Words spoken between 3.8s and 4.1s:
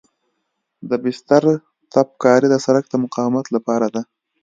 ده